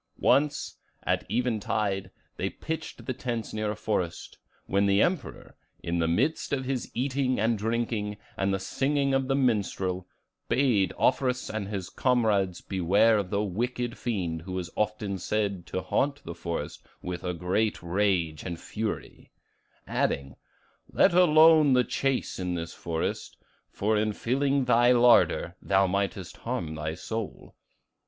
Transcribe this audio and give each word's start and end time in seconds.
Once, 0.17 0.79
at 1.03 1.23
even 1.29 1.59
tide, 1.59 2.09
they 2.35 2.49
pitched 2.49 3.05
the 3.05 3.13
tents 3.13 3.53
near 3.53 3.69
a 3.69 3.75
forest, 3.75 4.39
when 4.65 4.87
the 4.87 4.99
Emperor, 4.99 5.55
in 5.83 5.99
the 5.99 6.07
midst 6.07 6.51
of 6.51 6.65
his 6.65 6.89
eating 6.95 7.39
and 7.39 7.55
drinking 7.55 8.17
and 8.35 8.51
the 8.51 8.57
singing 8.57 9.13
of 9.13 9.27
the 9.27 9.35
minstrel, 9.35 10.07
bade 10.49 10.91
Offerus 10.97 11.51
and 11.51 11.67
his 11.67 11.91
comrades 11.91 12.61
beware 12.61 13.19
of 13.19 13.29
the 13.29 13.43
wicked 13.43 13.95
fiend 13.95 14.41
who 14.41 14.53
was 14.53 14.69
said 14.69 14.73
often 14.75 15.63
to 15.65 15.81
haunt 15.83 16.23
the 16.23 16.33
forest 16.33 16.83
with 17.03 17.21
great 17.37 17.83
rage 17.83 18.41
and 18.43 18.59
fury, 18.59 19.31
adding, 19.85 20.35
'Let 20.91 21.13
alone 21.13 21.73
the 21.73 21.83
chase 21.83 22.39
in 22.39 22.55
this 22.55 22.73
forest; 22.73 23.37
for 23.69 23.95
in 23.95 24.13
filling 24.13 24.65
thy 24.65 24.93
larder, 24.93 25.57
thou 25.61 25.85
mightest 25.85 26.37
harm 26.37 26.73
thy 26.73 26.95
soul. 26.95 27.53